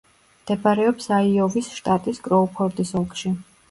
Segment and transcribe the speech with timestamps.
[0.37, 3.41] მდებარეობს აიოვის შტატის კროუფორდის ოლქში.